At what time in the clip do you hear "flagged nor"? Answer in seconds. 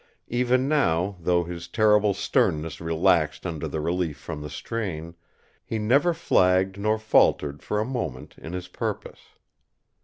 6.11-6.97